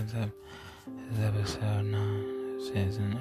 [0.00, 0.30] Ep-
[1.10, 3.18] it's episode 9, season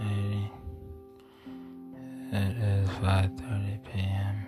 [2.31, 2.37] 80.
[2.37, 4.45] It is 5.30 p.m.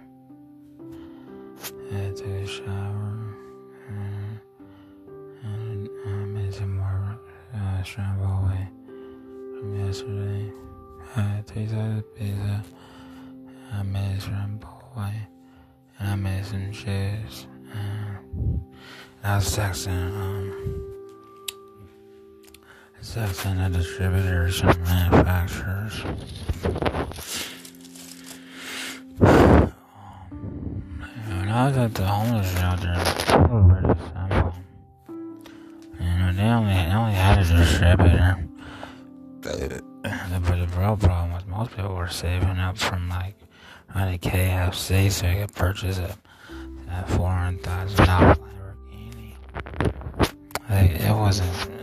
[1.91, 3.35] I took a shower
[3.89, 4.39] and,
[5.43, 7.19] and I made some more
[7.53, 8.69] uh, scrambled away
[9.59, 10.53] from yesterday.
[11.17, 12.63] I tasted pizza.
[13.73, 15.27] I made scrambled away
[15.99, 17.47] and I made some cheese.
[17.73, 18.63] And
[19.21, 21.00] I was texting, um,
[23.11, 26.01] texting the distributors and manufacturers.
[29.19, 29.73] Um,
[31.27, 32.93] when I was at the homeless shelter,
[33.67, 34.53] pretty simple.
[35.99, 38.47] You know, they only, they only had a distributor.
[39.41, 39.59] But
[40.03, 43.35] the real problem was most people were saving up from like
[43.93, 46.15] running KFC so they could purchase a,
[46.89, 49.35] a four hundred thousand dollar Lamborghini.
[50.69, 51.80] Like it wasn't.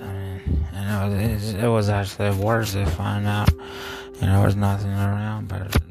[0.88, 3.52] And it was, it, was actually worse to find out.
[3.52, 5.82] You know, there was nothing around but, but,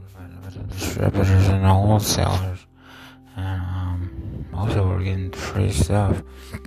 [0.43, 2.65] but the distributors and the wholesalers,
[3.35, 6.23] and um, people were getting free stuff.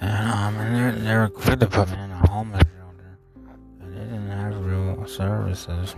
[0.00, 3.90] and um, and they, they were quick to put me in a homeless shelter, but
[3.92, 5.96] they didn't have real services.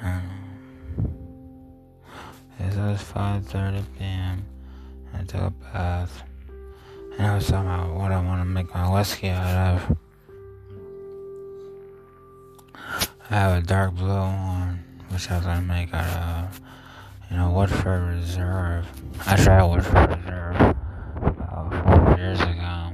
[0.00, 0.30] And,
[2.58, 4.44] it was 5:30 p.m.
[5.12, 6.22] I took a bath.
[7.18, 9.96] And I was talking about what I want to make my whiskey out of.
[13.28, 16.60] I have a dark blue one, which I was to make out of,
[17.28, 18.86] you know, Woodford Reserve.
[19.26, 20.76] I tried Woodford Reserve
[21.16, 22.92] about four years ago,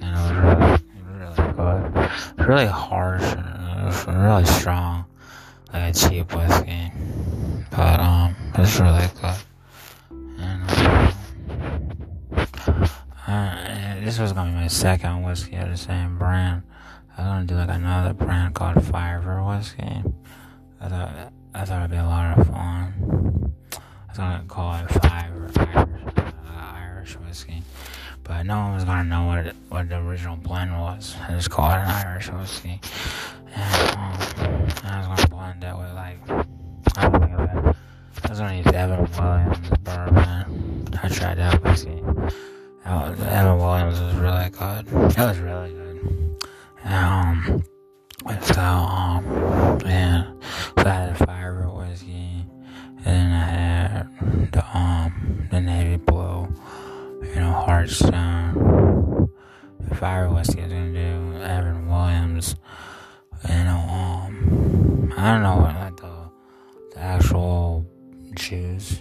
[0.00, 0.78] it was really,
[1.10, 2.46] really good.
[2.46, 5.06] Really harsh, and really strong,
[5.72, 6.92] like a cheap whiskey.
[7.72, 9.34] But, um, it's really good.
[14.16, 16.62] This was gonna be my second whiskey of the same brand.
[17.18, 20.02] I was gonna do like another brand called Fiver whiskey.
[20.80, 23.52] I thought I thought it'd be a lot of fun.
[23.74, 27.62] I was gonna call it Fiver Irish, uh, Irish whiskey,
[28.24, 31.14] but no one was gonna know what it, what the original blend was.
[31.28, 32.80] I just called it an Irish whiskey,
[33.54, 34.14] and, um,
[34.82, 36.46] I was gonna blend it with like
[36.96, 37.76] I don't it.
[38.24, 40.88] I was gonna use Evan Williams bourbon.
[41.02, 42.02] I tried that whiskey.
[42.88, 44.86] Oh, Evan Williams was really good.
[45.16, 46.36] That was really good.
[46.84, 47.64] Um,
[48.42, 50.30] so, um, yeah,
[50.78, 52.46] so I had a fire whiskey,
[53.04, 56.48] and then I had the, um, the navy blue,
[57.22, 59.30] you know, Hearthstone.
[59.80, 62.54] The fire whiskey I was gonna do Evan Williams,
[63.48, 66.30] you know, um, I don't know what, like, the,
[66.94, 67.84] the actual
[68.36, 69.00] juice.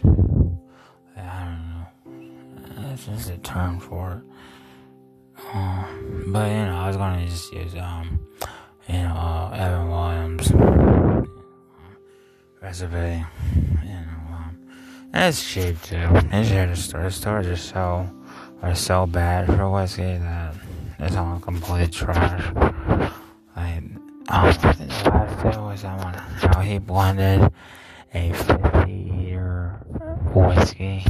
[2.96, 3.12] I.
[3.12, 5.44] That's just a term for it.
[5.54, 8.26] Um, but you know, I was gonna just use um,
[8.88, 10.52] you know, uh, Evan Williams
[12.62, 13.26] recipe.
[13.84, 14.68] You know, um,
[15.14, 15.98] it's cheap too.
[16.32, 17.04] It's here to store.
[17.04, 18.10] The stores are so
[18.62, 20.56] are so bad for whiskey that
[21.00, 22.54] it's all complete trash.
[22.56, 23.12] Like,
[23.58, 27.52] um, the last thing was someone how he blended
[28.14, 29.82] a 50 year
[30.34, 31.06] whiskey.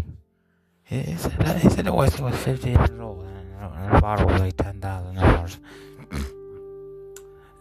[0.85, 4.56] He, said he said the whiskey was 50 years old and, the bottle was like
[4.56, 5.57] ten thousand dollars.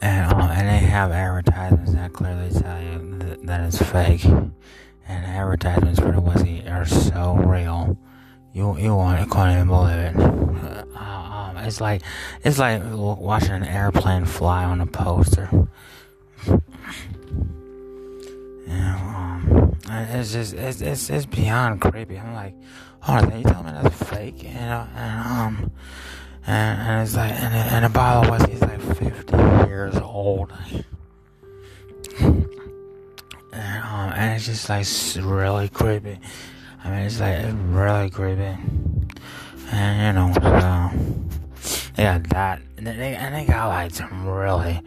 [0.03, 4.25] And um, and they have advertisements that clearly tell you that, that it's fake.
[4.27, 7.97] And advertisements for the whiskey are so real.
[8.53, 10.17] You you want you can't even believe it.
[10.95, 12.03] Uh, um, it's like
[12.43, 15.49] it's like watching an airplane fly on a poster.
[18.67, 19.14] Yeah,
[19.91, 22.19] it's just it's it's it's beyond creepy.
[22.19, 22.55] I'm like,
[23.07, 24.43] oh, are you telling me that's fake?
[24.43, 25.73] You know, and um,
[26.47, 29.37] and, and it's like, and, and the bottle was he's like 50
[29.69, 30.53] years old.
[33.53, 34.87] And um, and it's just like
[35.25, 36.19] really creepy.
[36.83, 38.57] I mean, it's like really creepy.
[39.71, 44.81] And you know, so got that, and they and they got like some really,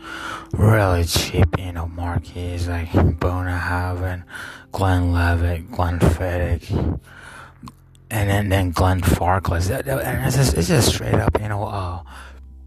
[0.54, 4.24] really cheap, you know, marquees like Bunnahabhain,
[4.72, 7.00] Glenn Levitt, Glenn Glenfiddich,
[8.10, 9.70] and then then Glenfarclas.
[9.70, 12.04] And it's just it's just straight up, you know, uh,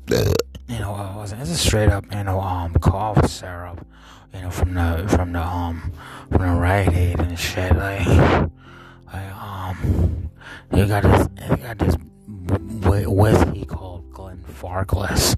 [0.09, 1.23] you know, uh?
[1.23, 3.87] It's just straight up, you know, um, cough syrup,
[4.35, 5.93] you know, from the from the um
[6.31, 8.07] from the Rite Aid and shit, like,
[9.13, 10.31] like um,
[10.75, 11.97] you got this, you got this
[13.07, 13.90] whiskey called
[14.61, 15.37] Farclas.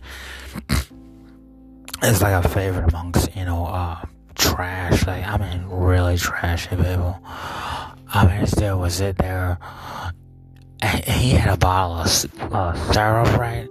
[2.02, 4.00] it's like a favorite amongst, you know, uh,
[4.34, 7.18] trash, like, I mean, really trashy people.
[7.24, 9.58] I mean, there was it there.
[11.06, 13.68] He had a bottle of uh, syrup, right?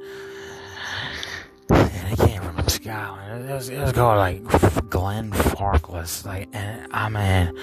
[1.70, 3.50] And it came from Scotland.
[3.50, 6.26] It was, it was called like Glenfarclas.
[6.26, 7.54] Like, and I mean,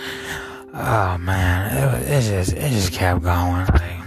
[0.74, 3.66] oh man, it, it just it just kept going.
[3.66, 3.97] Like,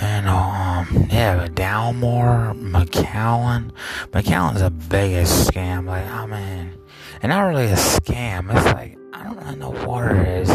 [0.00, 3.72] know, um, yeah, but Dalmore, Macallan,
[4.12, 5.86] Macallan's the biggest scam.
[5.86, 6.78] Like, I mean,
[7.22, 8.54] and not really a scam.
[8.54, 10.50] It's like I don't really know what it is.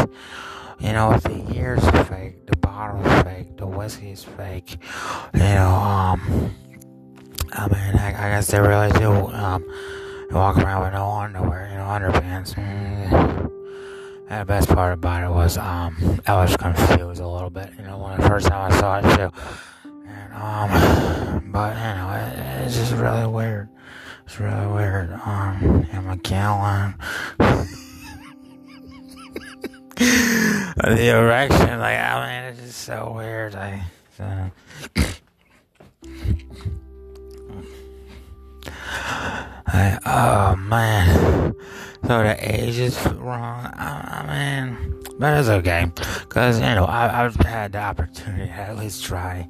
[0.80, 4.78] You know, if the year's fake, the bottle's fake, the whiskey's fake.
[5.34, 6.54] You know, um,
[7.52, 9.64] I mean, I, I guess they really do um,
[10.30, 12.54] walk around with no underwear, you know, underpants.
[12.54, 13.37] Mm.
[14.30, 17.84] And the best part about it was um, I was confused a little bit, you
[17.84, 19.30] know, when the first time I saw it too.
[20.06, 23.68] And um, but you know, it, it's just really weird.
[24.26, 25.12] It's really weird.
[25.24, 26.94] Um, and Macallan.
[29.96, 33.54] the erection, like I mean, it's just so weird.
[33.54, 33.82] I.
[34.20, 34.50] Uh,
[39.70, 41.54] I, oh man,
[42.06, 43.72] so the age is wrong.
[43.74, 45.90] I, mean, but it's okay,
[46.28, 49.46] cause you know I, have had the opportunity to at least try,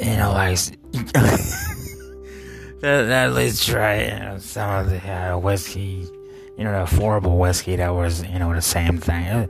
[0.00, 0.58] you know, like
[2.82, 6.08] at least try you know, some of the uh, whiskey
[6.56, 9.48] you know, the affordable whiskey that was, you know, the same thing.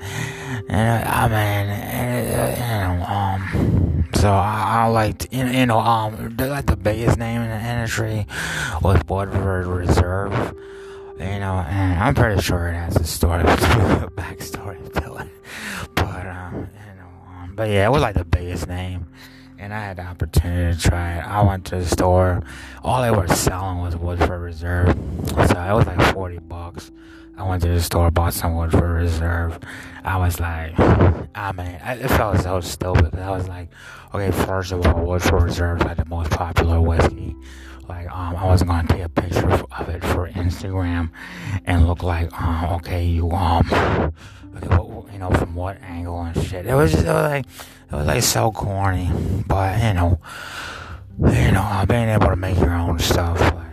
[0.69, 1.67] And I mean,
[2.25, 7.51] you know, um, so I, I liked, you know, um, like the biggest name in
[7.51, 8.27] the industry
[8.81, 10.55] was Woodford Reserve.
[11.19, 13.47] You know, and I'm pretty sure it has a story, a
[14.17, 15.29] backstory to it.
[15.95, 19.07] But, um, you know, um, but yeah, it was like the biggest name
[19.65, 21.27] and I had the opportunity to try it.
[21.27, 22.43] I went to the store.
[22.83, 24.95] All they were selling was Woodford Reserve,
[25.29, 26.91] so it was like forty bucks.
[27.37, 29.59] I went to the store, bought some Woodford Reserve.
[30.05, 33.11] I was like, I mean, it felt so stupid.
[33.11, 33.71] But I was like,
[34.15, 37.35] okay, first of all, Woodford Reserve is like the most popular whiskey.
[37.89, 41.11] Like, um, I wasn't gonna take a picture of it for Instagram
[41.65, 43.67] and look like, um, okay, you, um,
[44.57, 46.67] okay, what, you know, from what angle and shit.
[46.67, 49.11] It was just, it was like, it was like so corny,
[49.47, 50.19] but you know,
[51.19, 53.65] you know, uh, being able to make your own stuff, like,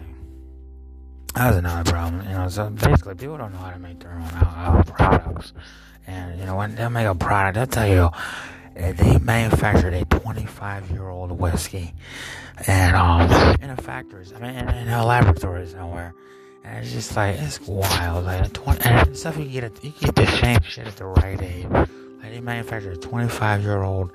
[1.35, 2.21] that was another problem.
[2.27, 5.53] You know, so basically, people don't know how to make their own uh, products,
[6.05, 8.09] and you know, when they make a product, they'll tell you
[8.77, 11.93] uh, they manufactured a 25 year old whiskey,
[12.67, 13.21] and um,
[13.61, 16.13] in the factories, I mean, in, in a laboratory somewhere.
[16.63, 18.25] And it's just like it's wild.
[18.25, 21.67] Like 20, and stuff you get, you get the same shit at the right age.
[21.69, 24.11] Like they manufactured a 25 year old,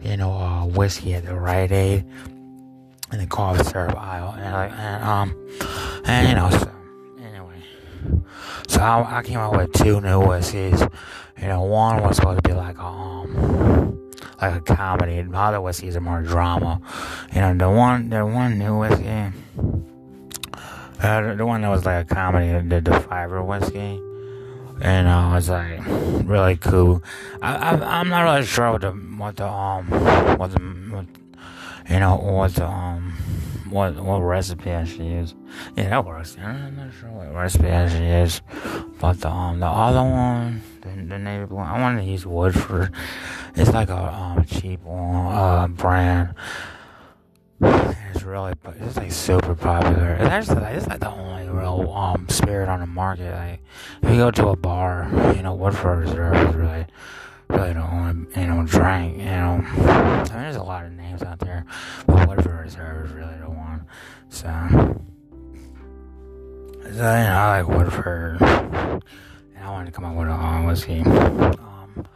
[0.00, 2.04] you know, uh, whiskey at the Rite Aid
[3.12, 6.70] in the cough syrup aisle, and, like, and um, and you know, so
[7.22, 7.62] anyway,
[8.66, 10.80] so I, I came up with two new whiskeys.
[11.40, 13.73] You know, one was supposed to be like a, um,
[14.50, 15.22] like a comedy.
[15.22, 16.80] The other whiskeys are more drama.
[17.34, 19.32] You know, the one, the one new whiskey,
[21.02, 24.00] uh, the one that was like a comedy, the, the fiver whiskey
[24.80, 25.80] and uh, I was like
[26.26, 27.02] really cool.
[27.42, 29.86] I, I am not really sure what the what the um
[30.38, 31.06] what the what,
[31.88, 33.12] you know what the um
[33.70, 35.34] what what recipe I should use.
[35.76, 36.36] Yeah, that works.
[36.38, 38.42] I'm not sure what recipe I should use,
[39.00, 42.92] but the um the other one, the, the navy blue, I wanted to use Woodford.
[43.56, 46.34] It's like a um cheap uh brand
[47.60, 50.14] it's really, it's like super popular.
[50.14, 53.32] It's actually like, it's like the only real um spirit on the market.
[53.32, 53.60] Like
[54.02, 56.86] if you go to a bar, you know, Woodford Reserve is really,
[57.48, 59.18] really the only you know drink.
[59.18, 61.64] You know, I mean, there's a lot of names out there,
[62.06, 63.86] but Woodford Reserve is really the one.
[64.28, 64.46] So,
[66.82, 69.02] so you know, I like Woodford,
[69.64, 71.00] I wanted to come up with a whiskey.
[71.00, 72.06] Um,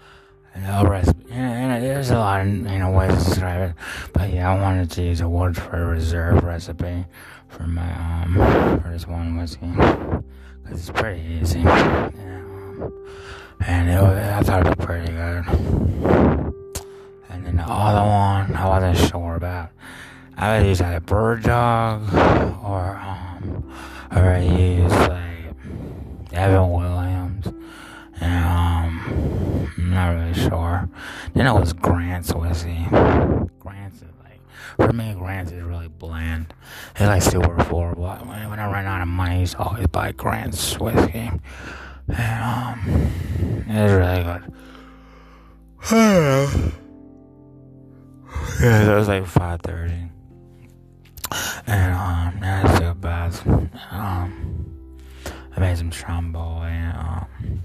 [0.54, 3.76] and the rest and there's a lot of you know ways to describe it,
[4.12, 7.06] but yeah, I wanted to use a Woodford Reserve recipe
[7.48, 7.90] for my
[8.22, 8.34] um
[8.82, 10.22] for this one whiskey because
[10.72, 11.60] it's pretty easy.
[11.60, 12.92] Yeah, um,
[13.66, 15.44] and it was, I thought it was pretty good.
[17.30, 19.70] And then the other one, I wasn't sure about.
[20.36, 22.12] I would use a bird dog
[22.62, 23.72] or um
[24.14, 25.28] or I use like
[26.32, 26.97] Evan and
[28.20, 29.28] um
[29.78, 30.88] I'm not really sure.
[31.34, 32.84] Then it was Grant's whiskey.
[33.58, 34.40] Grant's is like,
[34.76, 36.52] for me, Grant's is really bland.
[36.90, 38.26] It's like super affordable.
[38.26, 41.30] When, when I run out of money, I always buy Grant's whiskey.
[42.08, 43.12] And, um,
[43.68, 44.52] it's really good.
[48.60, 50.10] yeah, it was like 5.30.
[51.66, 53.46] And, um, that's the best.
[53.90, 54.98] Um,
[55.56, 57.62] I made some trombone and, um,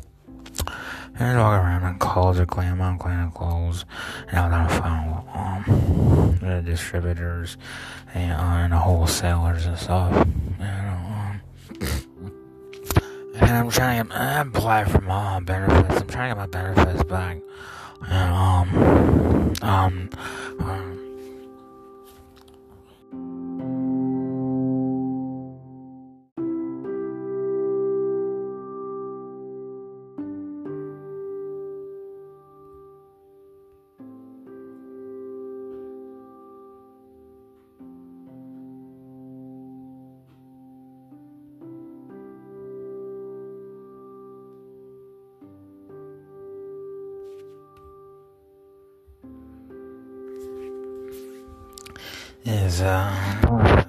[1.19, 3.85] and walk around and call or clean my clean clothes
[4.29, 7.57] and I'm not fine with um, the distributors
[8.13, 10.11] and, uh, and the wholesalers and stuff.
[10.59, 11.41] And, um,
[13.35, 16.01] and I'm trying to apply for my benefits.
[16.01, 17.37] I'm trying to get my benefits back.
[18.07, 20.09] And, um, um,
[52.45, 53.85] is uh,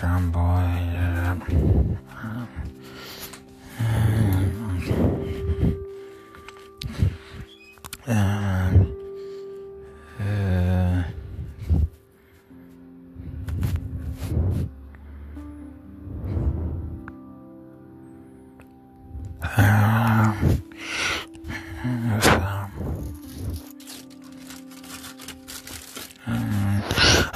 [0.00, 0.40] some boy.
[8.08, 8.66] Uh, uh,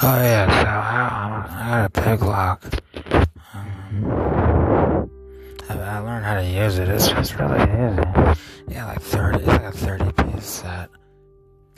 [0.03, 2.65] Oh yeah, so I, I got a pig lock.
[3.53, 5.07] Um,
[5.69, 6.89] I, I, learned how to use it.
[6.89, 8.41] It's, it's really easy.
[8.67, 9.37] Yeah, like thirty.
[9.37, 10.89] It's like a thirty piece set.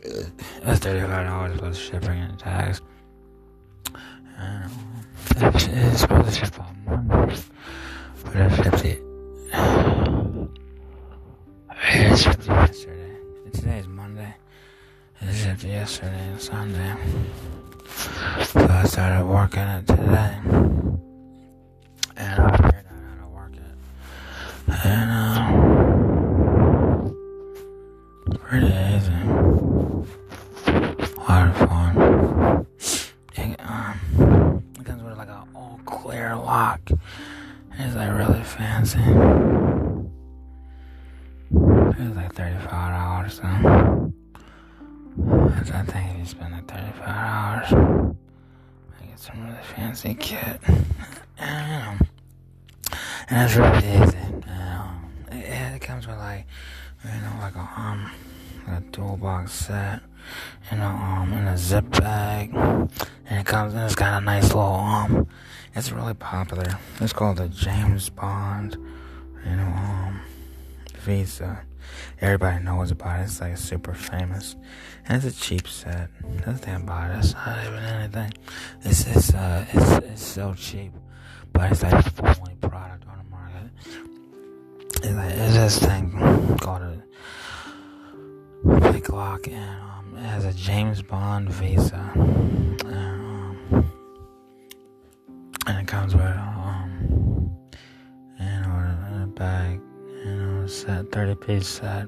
[0.03, 2.80] It's thirty five dollars plus shipping and tax.
[4.38, 4.72] Um,
[5.36, 7.36] it's, it's supposed to ship on Monday,
[8.24, 9.03] but it shipped it.
[11.94, 13.18] It shipped yesterday.
[13.51, 14.34] Today is Monday.
[15.20, 16.96] It shipped yesterday and Sunday.
[17.96, 20.38] So I started working it today.
[22.16, 23.76] And I figured out how to work it.
[24.86, 25.52] And, uh,
[28.38, 29.12] pretty easy.
[30.68, 30.70] A
[31.28, 32.66] lot of fun.
[33.36, 36.82] It, um, it comes with like an all clear lock.
[37.78, 39.00] It's like really fancy.
[41.96, 43.44] It's like $35 so.
[45.76, 47.04] I think you spend like 35
[47.53, 48.15] hours,
[49.01, 50.60] I get some really fancy kit.
[51.38, 52.07] and,
[53.29, 54.17] and it's really easy.
[54.48, 56.45] Um, it, it, comes with like,
[57.03, 58.12] you know, like a, um,
[58.67, 60.01] a toolbox set,
[60.72, 62.53] you know, um, in a zip bag.
[62.53, 65.27] And it comes, and it's got a nice little, um,
[65.75, 66.79] it's really popular.
[67.01, 68.77] It's called the James Bond,
[69.45, 70.22] you know, um,
[71.00, 71.63] Visa.
[72.22, 73.24] Everybody knows about it.
[73.24, 74.56] It's like super famous.
[75.06, 76.10] And it's a cheap set.
[76.62, 77.20] Damn about it.
[77.20, 78.34] It's not even anything.
[78.84, 80.94] It's it's uh it's it's so cheap.
[81.52, 83.72] But it's like the only product on the market.
[85.04, 87.04] It's like it's this thing called a
[88.92, 92.12] Big Lock and um it has a James Bond visa.
[92.16, 93.92] And um
[95.68, 97.52] and it comes with um
[98.40, 99.82] in a bag
[100.67, 102.08] set, 30 piece set.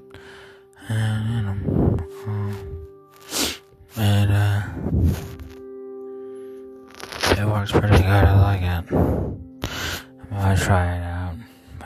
[0.87, 1.97] And, you know,
[2.27, 2.55] um,
[3.97, 4.61] and, uh,
[7.37, 8.05] it works pretty good.
[8.05, 8.85] I like it.
[10.31, 11.35] I try it out.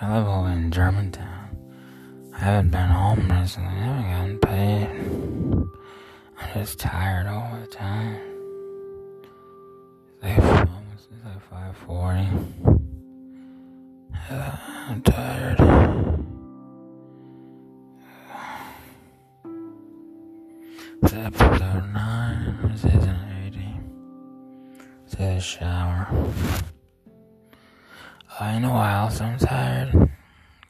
[0.01, 1.57] I live over in Germantown.
[2.33, 3.69] I haven't been home recently.
[3.69, 4.89] I haven't gotten paid.
[6.39, 8.19] I'm just tired all the time.
[10.21, 10.45] It's
[11.11, 12.79] it's like 540.
[14.29, 14.57] Uh,
[14.89, 15.38] I'm tired.
[25.39, 26.07] Shower.
[28.39, 29.91] Uh, in a while, so I'm tired.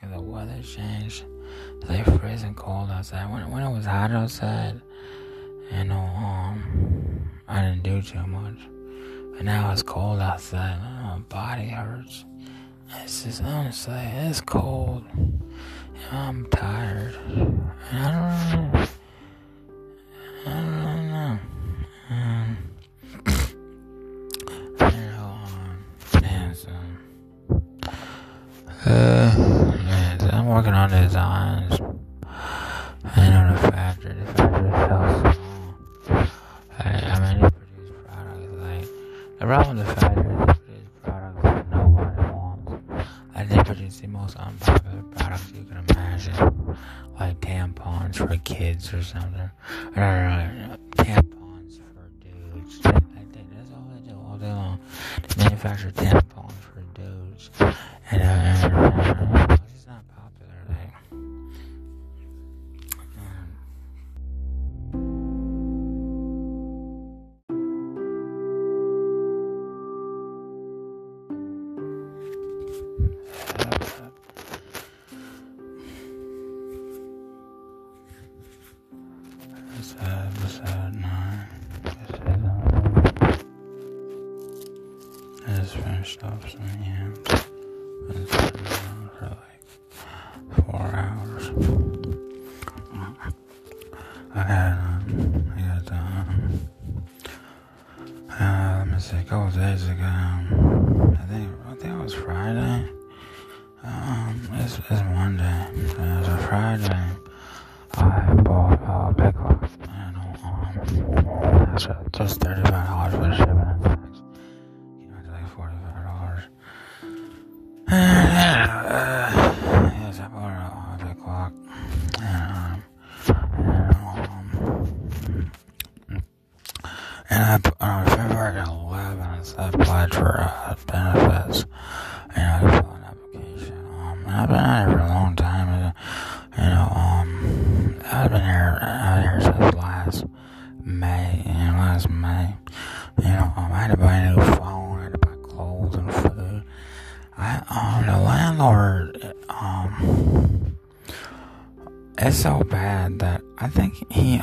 [0.01, 1.25] The weather changed.
[1.87, 3.31] It's freezing cold outside.
[3.31, 4.81] When, when it was hot outside,
[5.71, 8.59] you know, um, I didn't do too much.
[9.33, 10.79] But now it's cold outside.
[11.03, 12.25] My body hurts.
[13.03, 15.03] It's just honestly, it's cold.
[15.15, 15.37] And
[16.11, 17.15] I'm tired.
[17.27, 18.87] And I don't know.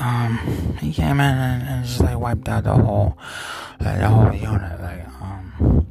[0.06, 3.16] Um he came in and, and just like wiped out the whole
[3.80, 5.86] like, the whole unit like um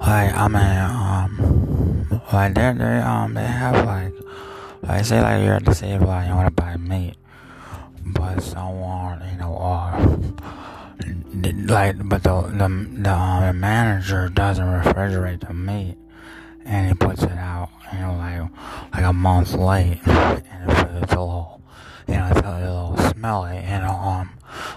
[0.00, 4.12] like I mean um like they they um they have like
[4.82, 7.16] like say like you're save line you want to buy meat
[8.04, 10.16] but someone you know uh
[11.66, 12.68] like but the the
[13.02, 15.96] the, uh, the manager doesn't refrigerate the meat
[16.64, 21.20] and he puts it out you know like like a month late and it's, a
[21.20, 21.62] little
[22.06, 24.30] you know it's a little smelly know um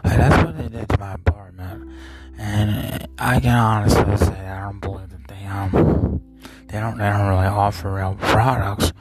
[0.04, 1.92] like that's what they did to my apartment
[2.38, 6.22] and I can honestly say I don't believe that they um
[6.68, 8.94] they don't they don't really offer real products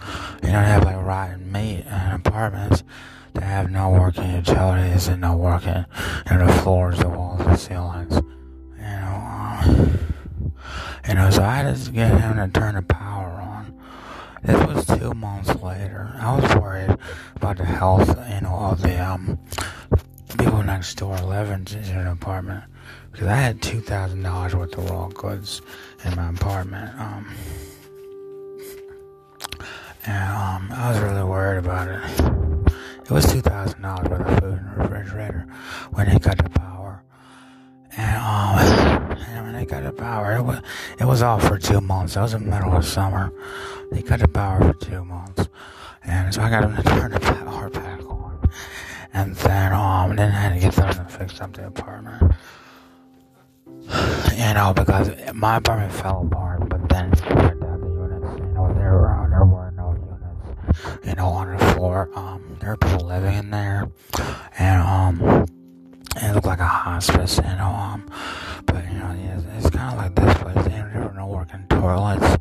[0.43, 2.83] you know they have like rotten meat in apartments
[3.35, 5.85] they have no working utilities and no working,
[6.31, 8.15] you know, the floors, the walls, the ceilings.
[8.15, 9.99] You know, um,
[11.09, 13.30] you know, so I to get him to turn the power.
[14.43, 16.15] This was two months later.
[16.19, 16.97] I was worried
[17.37, 19.39] about the health, you know, of the um
[20.39, 22.65] people next door living in an apartment
[23.13, 25.61] because I had two thousand dollars worth of raw goods
[26.05, 26.99] in my apartment.
[26.99, 27.27] Um,
[30.07, 32.73] and um, I was really worried about it.
[33.05, 35.47] It was two thousand dollars worth of food in the refrigerator
[35.91, 37.03] when they cut the power.
[37.97, 40.61] And um, and mean, they cut the power, it was
[40.99, 42.15] it was off for two months.
[42.15, 43.33] That was in the middle of summer.
[43.91, 45.49] They cut the power for two months,
[46.05, 48.51] and so I got them to turn the power back on.
[49.13, 52.33] And then um, then I had to get them to fix up the apartment.
[54.37, 58.41] You know, because my apartment fell apart, but then spread out the units.
[58.41, 62.09] You know, there were, there were no units, you know, on the floor.
[62.15, 63.91] Um, there were people living in there,
[64.59, 65.47] and um,
[66.17, 67.69] it looked like a hospice, you know.
[67.69, 68.09] Um,
[69.61, 70.67] it's kind of like this place.
[70.67, 72.39] There were no working toilets,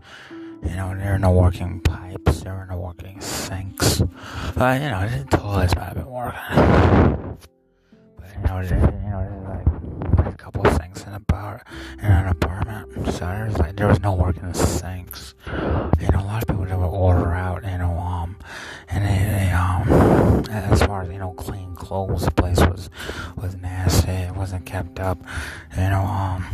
[0.63, 0.95] you know.
[0.95, 2.41] There were no working pipes.
[2.41, 4.01] There were no working sinks.
[4.55, 7.37] But you know, the toilets might have been working.
[8.17, 11.61] But you know, there, you know, there's like a couple of sinks in a bar
[12.01, 13.07] in an apartment.
[13.07, 15.35] So there's like there was no working sinks.
[15.47, 18.37] You know, a lot of people would order out, you know, um,
[18.87, 22.89] and they, they um, as far as you know, clean clothes, the place was
[23.35, 24.11] was nasty.
[24.11, 25.17] It wasn't kept up.
[25.75, 26.45] You know, um.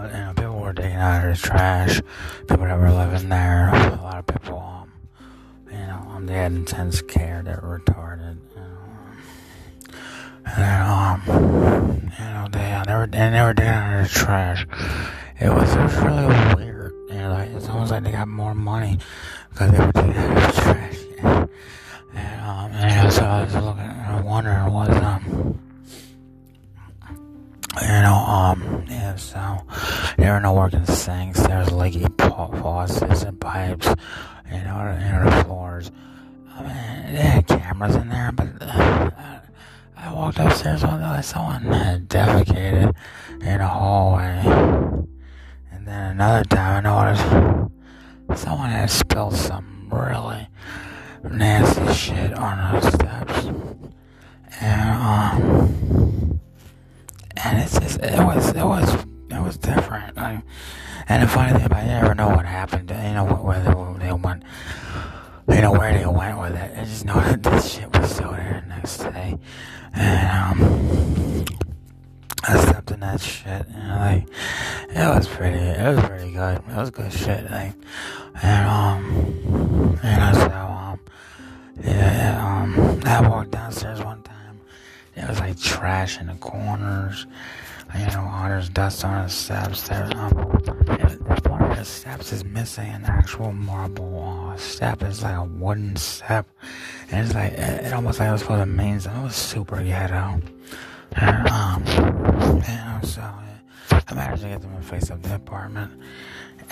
[0.00, 2.00] Uh, you know, people were taking out of the trash.
[2.48, 4.92] People that were living there, a lot of people, um,
[5.66, 7.42] you know, um, they had intense care.
[7.62, 8.38] Were retarded.
[10.46, 11.22] And then, um,
[12.18, 14.66] you know, they, uh, they were, they were taking out of the trash.
[15.38, 16.92] It was, it was really weird.
[17.08, 18.98] You know, like, it's almost like they got more money
[19.50, 20.96] because they were taking out of the trash.
[22.12, 25.59] And, um, and so I was looking, and wondering was, um,
[27.82, 29.58] you know, um, yeah, so
[30.18, 31.40] there are no working sinks.
[31.40, 33.88] There's leaky faucets and pipes,
[34.46, 35.90] you know, you know, the floors.
[36.54, 39.10] I mean, they had cameras in there, but uh,
[39.96, 42.94] I walked upstairs one day, someone had defecated
[43.40, 44.42] in a hallway.
[45.72, 50.48] And then another time I noticed someone had spilled some really
[51.24, 53.46] nasty shit on the steps.
[54.60, 55.79] And, um,
[57.44, 58.94] and it's just it was it was
[59.30, 60.16] it was different.
[60.16, 60.40] Like,
[61.08, 62.90] and the funny thing about you never know what happened.
[62.90, 64.42] You know whether they went,
[65.48, 66.78] you know where they went with it.
[66.78, 69.38] I just know that this shit was still there the next day,
[69.94, 71.44] and um,
[72.44, 73.66] I stepped in that shit.
[73.68, 74.28] And like
[74.90, 76.56] it was pretty, it was pretty good.
[76.58, 77.50] It was good shit.
[77.50, 77.74] Like
[78.42, 81.00] and um, and know so um,
[81.82, 84.19] yeah, um, I walked downstairs one
[85.62, 87.26] trash in the corners.
[87.94, 89.88] You know, oh, there's dust on the steps.
[89.88, 90.32] There, um,
[91.48, 95.02] one of the steps is missing an actual marble uh, step.
[95.02, 96.46] It's like a wooden step,
[97.10, 98.96] and it's like it, it almost like it was for the main.
[98.96, 100.40] It was super ghetto.
[101.16, 103.22] And, um, know, so
[103.90, 105.92] I managed to get them to face up the apartment.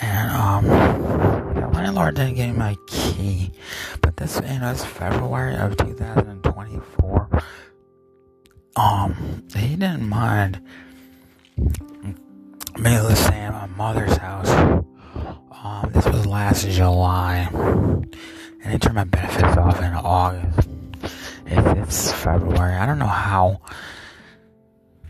[0.01, 3.51] And um, landlord didn't give me my key,
[4.01, 7.17] but this, you know, it's February of 2024.
[8.79, 10.61] Um, he didn't mind
[11.57, 14.49] me staying at my mother's house.
[14.51, 18.14] Um, this was last July, and
[18.64, 20.69] they turned my benefits off in August.
[21.47, 22.75] it's February.
[22.75, 23.61] I don't know how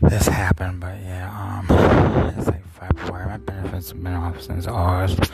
[0.01, 1.67] this happened, but yeah, um,
[2.37, 3.27] it's like February.
[3.27, 5.31] My benefits have been off since August.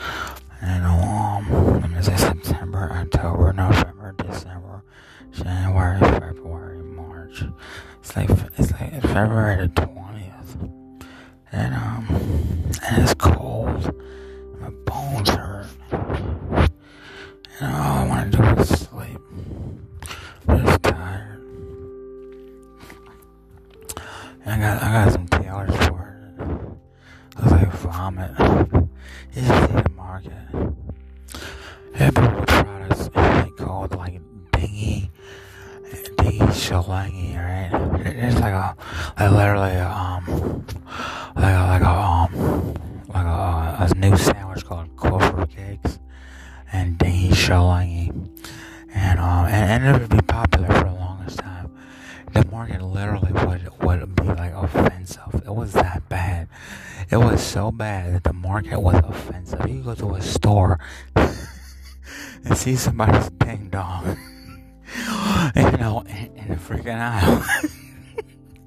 [0.60, 4.82] And um, I'm gonna say September, October, November, December,
[5.32, 7.15] January, February, March.
[7.28, 10.56] It's like it's like February the twentieth,
[11.52, 12.06] and um,
[12.86, 13.92] and it's cold.
[14.60, 16.70] My bones hurt, and
[17.60, 19.18] all I want to do is sleep.
[20.48, 21.40] I'm just tired.
[24.44, 27.40] And I got I got some tailors for it.
[27.40, 28.30] Looks like vomit.
[29.34, 30.32] Just see the market.
[31.92, 34.20] People products they called like
[34.52, 35.10] dingy,
[36.30, 38.06] dingy shalangi, right?
[38.06, 38.76] It's like a,
[39.18, 40.64] like literally um,
[41.36, 42.74] like a, like a um,
[43.08, 45.98] like a, a new sandwich called Clover Cakes
[46.72, 48.10] and dingy shalangi,
[48.94, 51.72] and um, and, and it would be popular for the longest time.
[52.32, 55.42] The market literally would would be like offensive.
[55.46, 56.48] It was that bad.
[57.10, 59.68] It was so bad that the market was offensive.
[59.68, 60.80] You go to a store
[61.16, 64.18] and see somebody's ding dong,
[65.56, 67.44] you know, in, the freaking aisle.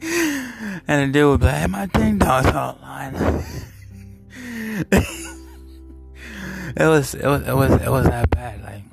[0.88, 3.16] and the dude would be like, hey, my ding dong's online.
[4.92, 8.64] it was, it was, it was, it was that bad.
[8.64, 8.84] Like,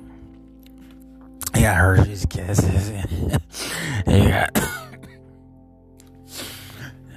[1.55, 2.91] you got Hershey's Kisses.
[4.07, 4.57] you got.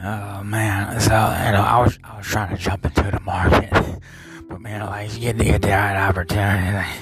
[0.02, 3.70] Oh man, so you know, I was I was trying to jump into the market,
[4.48, 6.96] but man, like you get get the right opportunity, like,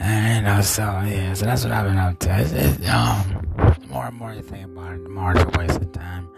[0.00, 2.40] and you know, so yeah, so that's what I've been up to.
[2.40, 5.80] It's, it's, um, more and more you think about it, the more it's a waste
[5.80, 6.28] of time.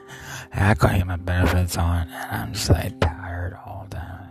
[0.53, 4.29] And I couldn't get my benefits on, and I'm just like tired all the time.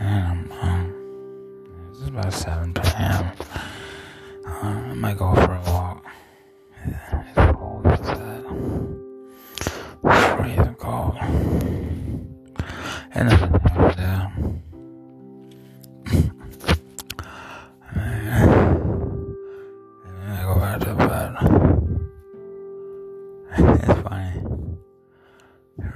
[0.00, 3.32] And um, it's about 7 p.m.
[4.46, 6.04] Uh, I might go for a walk.
[6.84, 8.44] It's cold outside
[10.36, 11.16] freezing cold.
[13.12, 13.30] And
[20.60, 21.34] go bed.
[23.52, 24.42] It's funny.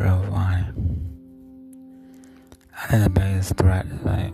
[0.01, 0.65] real funny.
[2.77, 4.33] I think the biggest threat is like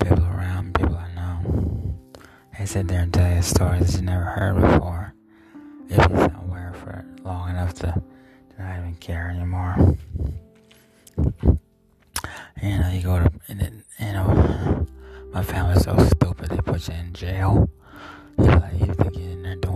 [0.00, 1.94] people around, people I know.
[2.58, 5.14] They sit there and tell you stories you never heard before.
[5.88, 8.02] If you don't aware for long enough to
[8.58, 9.96] I don't even care anymore.
[12.62, 14.86] You know, you go to, you know,
[15.32, 17.68] my family's so stupid, they put you in jail.
[19.04, 19.71] Like, you